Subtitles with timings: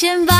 [0.00, 0.39] 人先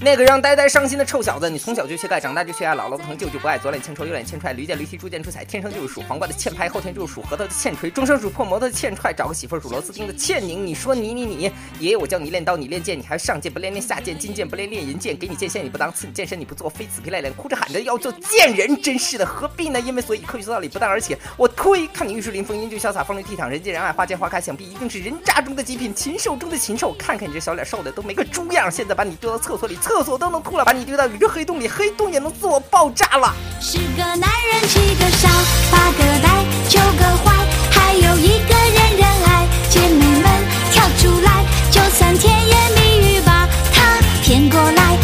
[0.00, 10.66] 那个让呆呆伤心的臭小子，你从小就缺钙，长大就缺爱，姥姥不疼，舅舅不爱，左脸欠抽，右脸欠踹，驴见驴踢，猪见猪踩，天生就是属黄瓜的欠拍，后天就是属核桃的欠锤，终生属破摩托的欠踹，找个媳妇儿属螺丝钉的欠拧。
[10.66, 11.44] 你说你你你，
[11.78, 19.80] 爷爷我教你练刀，你练剑，你还上剑不练练下剑，金剑不练练银剑，给你剑线你不当，赐你剑身你不做，非死皮赖脸哭着喊着要做贱人，真是的，何必呢？
[19.80, 26.92] 因为所以科学道理不但，而且我推，看你玉树临风，英俊潇洒，风流倜傥，人见人爱，花见花开，想必一定是人渣中的极品，禽兽中的禽兽。
[26.98, 33.34] 看看你这小脸瘦的都没个猪样，现在把你丢到厕所里，厕所都能吐了，把你丢到宇宙黑洞里，黑洞也能自我爆炸了。
[33.60, 35.28] 十个男人七个傻，
[35.70, 39.46] 八个呆，九个坏，还有一个人人爱。
[39.68, 40.24] 姐妹们
[40.72, 44.96] 跳出来，就算甜言蜜语把他骗过来，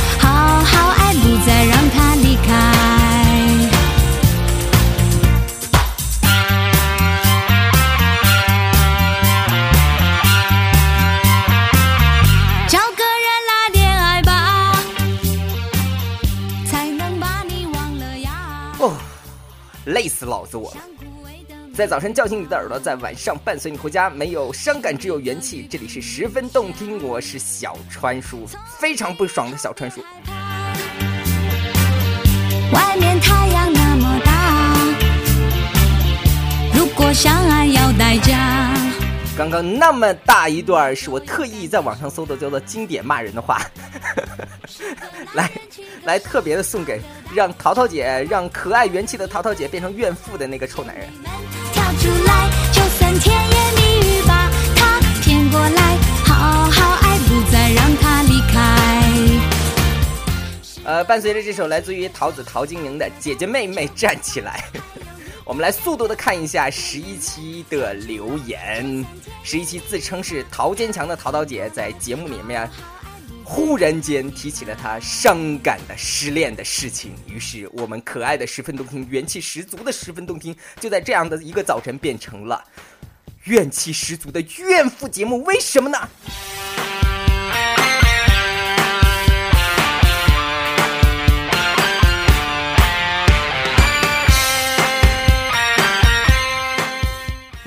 [19.91, 20.73] 累死老子我！
[21.75, 25.67] 在早晨叫醒你的耳朵，在晚上伴随你回家，没有伤感，只有元气。
[25.69, 28.47] 这里是十分动听，我是小川叔，
[28.79, 30.01] 非常不爽的小川叔。
[32.73, 34.77] 外面太阳那么大，
[36.73, 38.90] 如果相爱要代价。
[39.37, 43.63] 刚刚那么大一段是我特意在网上搜的，叫做经典骂人的话，
[45.33, 45.51] 来
[46.05, 47.01] 来特别的送给
[47.35, 51.09] 让淘淘姐让可爱元气的淘淘姐变成怨妇的那个臭男人。
[51.73, 58.59] 跳出来，就算甜言蜜语把他骗过来，好好爱，不再让他离开。
[60.85, 64.65] 呃，伴随着这首来自于桃子陶晶莹的《姐姐妹妹站起来》，
[65.51, 69.05] 我们来速度的看一下十一期的留言。
[69.43, 72.71] 十一期自称是陶坚强的陶陶姐在节目里面
[73.43, 82.65] 忽然间提起了她伤感的失恋的事情，于是我们可爱的十分动听、元气十足的十分动听，就在这样的一个早晨变成了
[83.43, 85.43] 怨气十足的怨妇节目。
[85.43, 85.99] 为什么呢？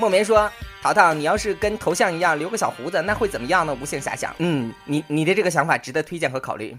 [0.03, 0.51] 莫棉说
[0.83, 3.73] ：“淘淘，你要是跟头像一样留个小胡子，那会怎么样呢？
[3.81, 4.35] 无限遐想。
[4.39, 6.75] 嗯，你你的这个想法值得推荐和考虑。”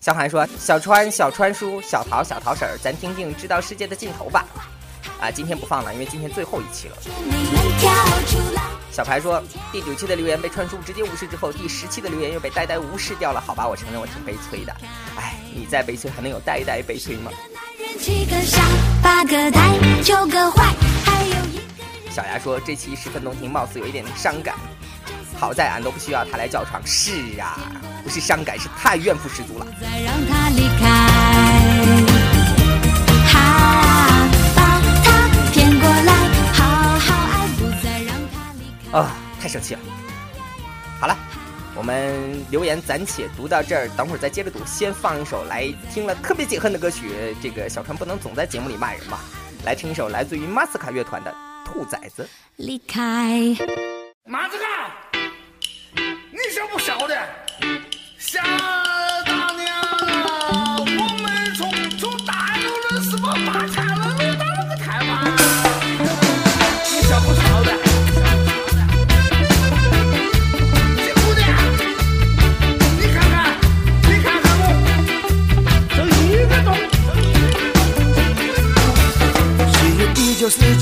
[0.00, 4.46] 小韩说：“小川小川叔，小桃小桃婶儿，咱听听知道世界的尽头吧。”
[5.20, 6.96] 啊，今天不放了，因为今天最后一期了。
[7.04, 7.92] 你们跳
[8.26, 8.62] 出来。
[8.90, 13.40] 小排说：“第九期的留言被川叔直接无视之后，第十期的留言又被呆呆无视掉了。
[13.46, 14.74] 好吧，我承认我挺悲催的。
[15.18, 17.30] 哎，你再悲催还能有呆呆悲催吗？”
[17.78, 18.62] 男人七个傻，
[19.02, 20.74] 八个呆，九个坏。
[22.12, 24.54] 小牙说：“这期十分动听，貌似有一点伤感。
[25.40, 26.78] 好在俺都不需要他来叫床。
[26.84, 27.58] 是啊，
[28.04, 29.66] 不是伤感，是太怨妇十足了。
[29.80, 30.86] 再让他离开。
[33.32, 36.12] 哈，把他骗过来，
[36.52, 36.64] 好
[36.98, 38.98] 好爱，不再让他离开。
[38.98, 39.80] 啊、太生气了。
[41.00, 41.16] 好了，
[41.74, 44.60] 我们留言暂且读到这儿，等会儿再接着读。
[44.66, 49.18] 先放一首来听了特别解恨的歌曲，这个小川不能总在节目里骂人吧。
[49.64, 51.30] 来听一首来自于马斯卡乐团的
[51.72, 52.24] 《兔崽子》。
[52.56, 53.56] 离开。
[54.24, 54.92] 马子干，
[56.30, 57.16] 你晓不晓得？
[58.18, 58.44] 想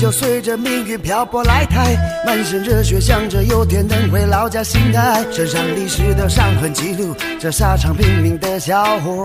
[0.01, 1.95] 就，随着命运漂泊来台，
[2.25, 9.23] 满身热血，想着有天能回老家心爱，身上历史的伤痕记录这沙场拼命的小伙。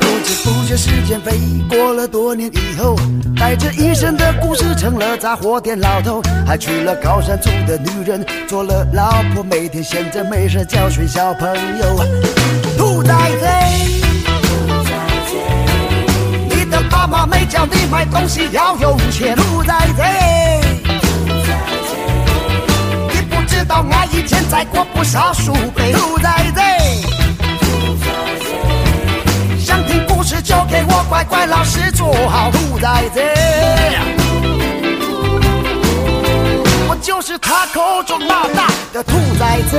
[0.00, 1.38] 不知不觉，时间飞
[1.68, 2.96] 过了多年以后，
[3.36, 11.48] 带着一身的故事，成了杂货店老头，还娶了高山族的女人，做了老婆，每天闲着没事教训小朋
[11.78, 12.04] 友。
[12.76, 13.63] 兔崽子！
[17.04, 20.02] 你的爸妈没教你买东西要用钱，兔崽子！
[23.10, 26.60] 你不知道俺以前栽过不少树碑，兔崽子！
[29.58, 33.20] 想听故事就给我乖乖老实坐好，兔崽子！
[36.88, 39.76] 我就是他口中那大的兔崽子。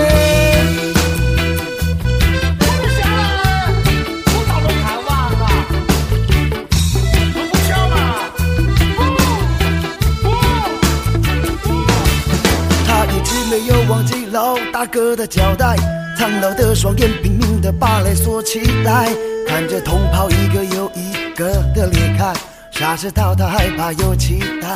[14.95, 15.75] 哥的交代，
[16.18, 19.09] 苍老的双眼拼命的把泪锁起来，
[19.45, 22.33] 看着同袍一个又一个的离开，
[22.71, 24.69] 傻直到他害怕又期待。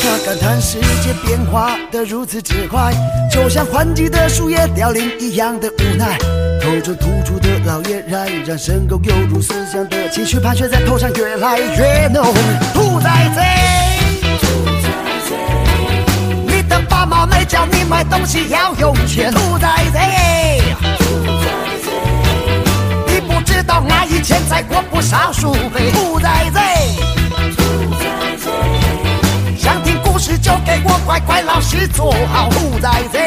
[0.00, 2.90] 他感叹世界变化的如此之快，
[3.30, 6.16] 就像换季的树叶凋零一样的无奈。
[6.62, 12.32] 透着突出的老叶冉，让深沟犹如思想的情绪盘旋在头上越来越浓。
[12.72, 13.40] 兔崽子，
[17.06, 19.32] 妈没教你买东西要用钱。
[19.32, 19.98] 兔崽子，
[23.06, 25.90] 你不知道阿姨欠债过不少书费。
[25.92, 26.58] 兔崽子，
[29.56, 32.48] 想听故事就给我乖乖老实坐好。
[32.50, 33.18] 兔崽子。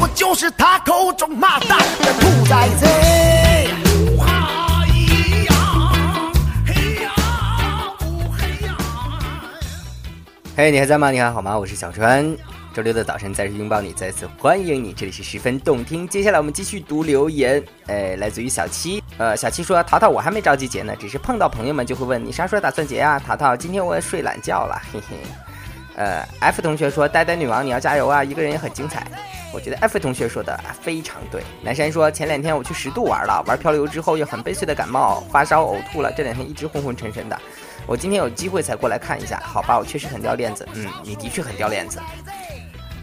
[0.00, 3.39] 我就是他口中骂大的兔崽子。
[10.62, 11.10] 嘿，你还在吗？
[11.10, 11.58] 你还好吗？
[11.58, 12.36] 我是小川。
[12.74, 16.06] 周六的早晨，再次拥抱你，再次欢迎你，这里是十分动听。
[16.06, 19.02] 接下来我们继续读留言，哎，来自于小七。
[19.16, 25.16] 呃，小七说：“淘淘，我还没着急结呢，只是碰到朋友们就会问你啥时候打算结呀？”淘淘，今天我也睡懒觉了， 嘿嘿。
[25.96, 28.22] 呃，F 同学说：“呆呆女王，你要加油啊！
[28.22, 29.06] 一个人也很精彩。”
[29.52, 31.42] 我觉得 F 同学说的非常对。
[31.62, 37.40] 南山说：“前两天我去十渡玩了，玩漂流之后又很悲催的感冒、发烧、呕吐了，这两天一直昏昏沉沉的。
[37.90, 40.64] 我今天有机会才过来看一下，好吧，我确实很掉链子。
[40.74, 41.98] 嗯，你的确很掉链子。”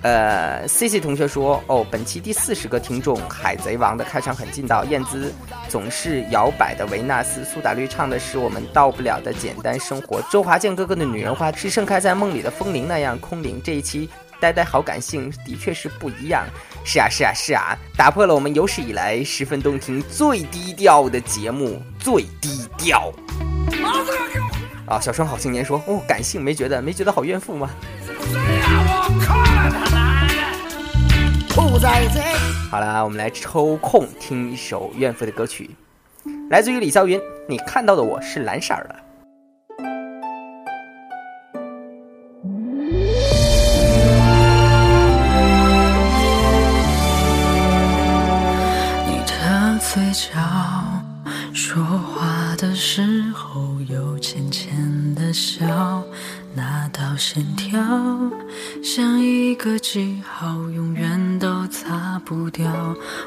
[0.01, 5.33] 呃，C C 同学说：“哦，本期第四十个听众，《海贼王》的开场很劲道，燕姿
[5.67, 13.59] 总是摇摆的维纳斯，苏打绿唱的是我们到不了的简单生活，周华健哥哥的女人花是盛开在梦里的风铃那样空灵。
[13.61, 16.45] 这一期呆呆好感性，的确是不一样。
[16.85, 23.11] 是啊，是啊，是啊，打破了我们有史以来十分动听、最低调的节目，最低调。”
[24.87, 27.69] 啊，小川好青年说：“哦，感性没觉得，没觉得好怨妇吗？”
[29.21, 29.35] 好？
[29.35, 30.53] 了他奶奶！
[31.49, 32.19] 兔崽子，
[32.71, 35.69] 好啦，我们来抽空听一首怨妇的歌曲，
[36.49, 37.19] 来自于李霄云。
[37.49, 39.06] 你看到的我是蓝色的。
[57.37, 57.79] 线条
[58.83, 62.65] 像一个记号，永远都擦不掉。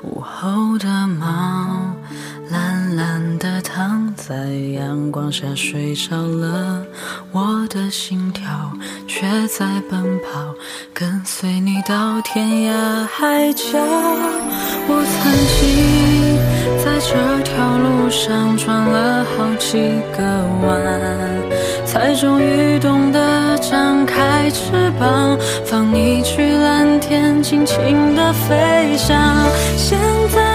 [0.03, 1.95] 午后的猫，
[2.51, 4.35] 懒懒地躺在
[4.75, 6.85] 阳光下睡着了，
[7.31, 8.73] 我的心跳
[9.07, 10.57] 却在奔跑，
[10.93, 13.79] 跟随你到天涯海角。
[14.89, 16.37] 我曾经
[16.83, 17.15] 在这
[17.45, 19.79] 条路上转了好几
[20.17, 20.19] 个
[20.67, 21.50] 弯，
[21.92, 29.19] 才终于懂得张开翅膀，放你去蓝天，尽情的飞翔。
[29.76, 29.98] 现
[30.32, 30.50] 在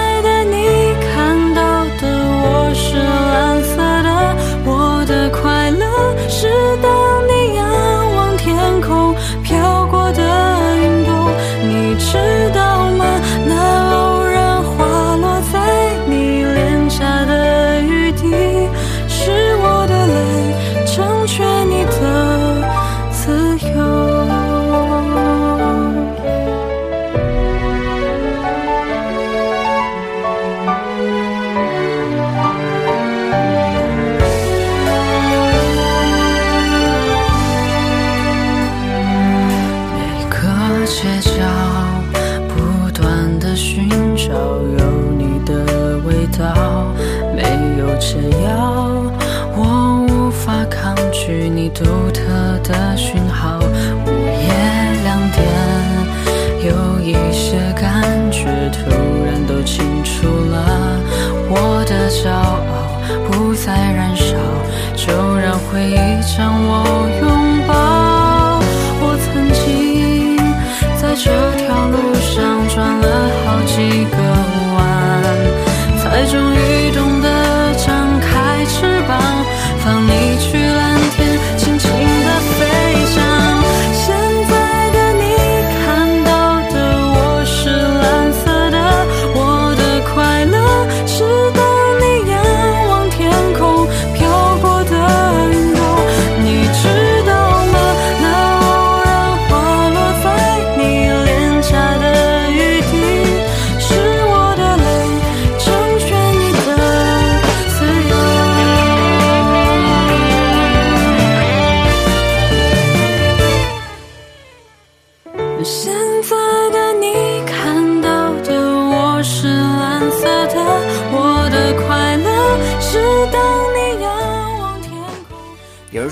[51.26, 53.15] 许你独特的。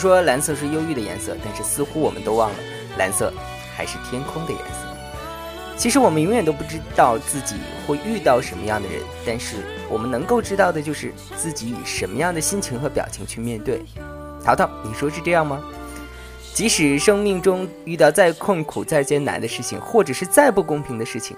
[0.04, 2.56] 说蓝色是忧郁的颜色，但是似乎我们都忘了，
[2.98, 3.32] 蓝色
[3.74, 5.78] 还是天空的颜色。
[5.78, 7.56] 其实我们永远都不知道自己
[7.86, 9.56] 会遇到什么样的人，但是
[9.88, 13.80] 我们能够知道的就是自己以什么样的心情和表情去面对。
[14.44, 15.64] 淘淘，你说是这样吗？
[16.52, 21.34] 即使生命中遇到再困苦、再艰难的事情，或者是再不公平的事情，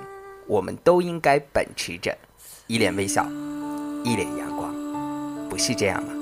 [0.48, 2.12] 我们都应该秉持着
[2.66, 3.24] 一脸微笑、
[4.02, 4.74] 一脸阳光，
[5.48, 6.14] 不是这样吗？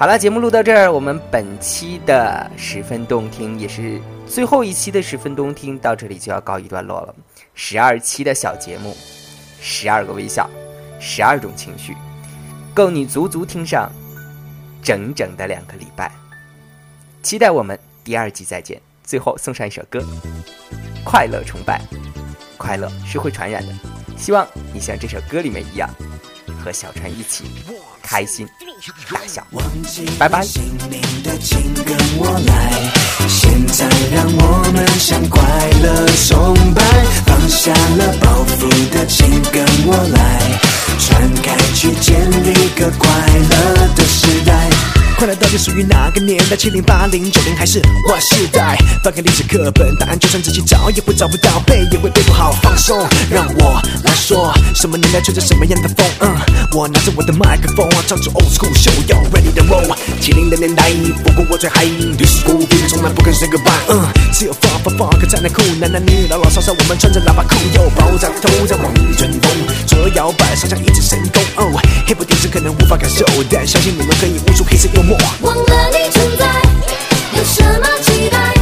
[0.00, 7.14] 好了，节目录到这儿，我们本期的十分动听，也是最后一期的十分动听，到这里就要告一段落了。
[7.52, 8.96] 十二期的小节目，
[9.60, 10.48] 十二个微笑，
[10.98, 11.94] 十二种情绪，
[12.72, 13.92] 够你足足听上
[14.82, 16.10] 整整的两个礼拜。
[17.22, 18.80] 期待我们第二季再见。
[19.04, 19.98] 最后送上一首歌，
[21.04, 21.78] 《快乐崇拜》，
[22.56, 23.74] 快乐是会传染的，
[24.16, 25.90] 希望你像这首歌里面一样，
[26.64, 27.44] 和小船一起
[28.02, 28.48] 开心
[29.12, 29.46] 大笑。
[30.18, 30.44] 拜拜。
[45.50, 46.56] 是属于哪个年代？
[46.56, 48.78] 七零、八零、九零还是 Y 世代？
[49.02, 52.52] 翻开历史课本，答案就算仔细找也会找不到，背也会背不好。
[52.62, 52.96] 放松，
[53.28, 56.06] 让我来说，什么年代吹着什么样的风？
[56.20, 56.36] 嗯，
[56.72, 59.96] 我拿着我的麦克风，唱出 old school show yo ready to roll。
[60.30, 60.92] 七零的年代，
[61.24, 63.72] 不过我最嗨，历史古典从来不肯 say goodbye。
[63.88, 69.50] 嗯，只有放放放个才能酷，男男女女老老少少，我们穿着喇叭裤哟，爆炸头在往阵风，
[69.88, 71.42] 左右摇摆，上下一直神功。
[71.56, 75.18] 哦，黑白电视可能无法感受，但相信你们可以悟出黑色幽默。
[75.40, 76.46] 忘了你存在，
[77.36, 78.59] 有什么期待？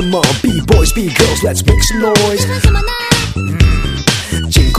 [0.00, 3.09] B-boys, B-girls, let's make some noise.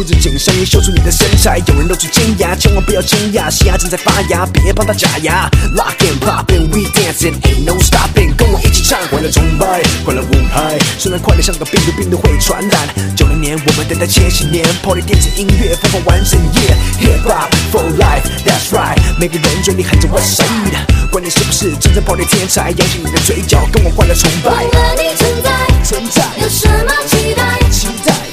[0.01, 0.34] 裤子紧
[0.65, 1.62] 秀出你的身材。
[1.67, 5.48] 有人露出尖牙，千万不要惊讶，正在发芽，别帮它假牙。
[5.75, 10.79] Lock and pop and we dancing, ain't no stopping，跟我一起唱，快乐崇拜，快乐舞拍。
[10.98, 13.15] 虽然快乐像个病毒，病毒会传染。
[13.15, 18.98] 九零年我们等待千禧年，Party 电子音乐播放完整夜，Hip hop for life, that's right。
[19.20, 24.63] 每个人嘴里喊着 What's up，管你是不是真正 Party 天才，扬起你的嘴角，跟我快乐崇拜忘。
[24.63, 25.51] 了你存在，
[25.84, 27.70] 存在，有什么期待？
[27.70, 28.30] 期待。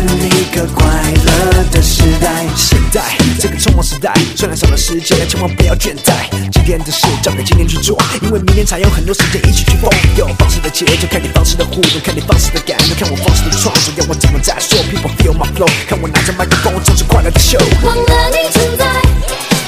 [0.00, 0.86] 去建立个快
[1.24, 2.46] 乐的时代。
[2.56, 3.02] 现在
[3.38, 6.28] 这个匆忙时代，虽然少了时间，千万不要倦怠。
[6.52, 9.90] 今天的事交给今天去做，因为明天才有很多时间一起去疯。
[10.16, 17.60] 有方式的节奏，看你放肆的互动，看你放肆的感动，看我放肆的创作，要我怎么再说？People feel my flow，看我拿着麦克风，唱出快乐的 show。
[17.84, 18.84] 忘了你存在，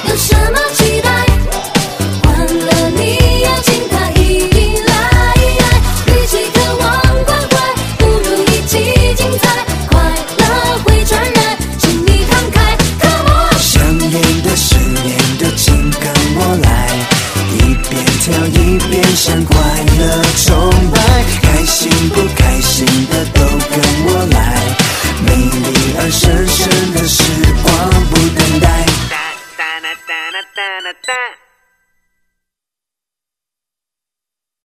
[0.09, 1.27] 有什么期待？